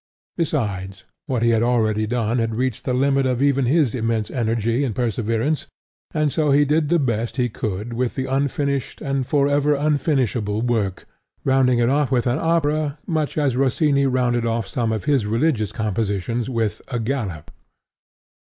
Besides, 0.35 1.03
what 1.27 1.43
he 1.43 1.51
had 1.51 1.61
already 1.61 2.07
done 2.07 2.39
had 2.39 2.55
reached 2.55 2.85
the 2.85 2.93
limit 2.95 3.27
of 3.27 3.39
even 3.39 3.65
his 3.67 3.93
immense 3.93 4.31
energy 4.31 4.83
and 4.83 4.95
perseverance 4.95 5.67
and 6.11 6.31
so 6.31 6.49
he 6.49 6.65
did 6.65 6.89
the 6.89 6.97
best 6.97 7.37
he 7.37 7.49
could 7.49 7.93
with 7.93 8.15
the 8.15 8.25
unfinished 8.25 8.99
and 8.99 9.27
for 9.27 9.47
ever 9.47 9.75
unfinishable 9.75 10.63
work, 10.63 11.05
rounding 11.43 11.77
it 11.77 11.89
off 11.89 12.09
with 12.09 12.25
an 12.25 12.39
opera 12.39 12.97
much 13.05 13.37
as 13.37 13.55
Rossini 13.55 14.07
rounded 14.07 14.43
off 14.43 14.67
some 14.67 14.91
of 14.91 15.05
his 15.05 15.27
religious 15.27 15.71
compositions 15.71 16.49
with 16.49 16.81
a 16.87 16.97
galop. 16.97 17.51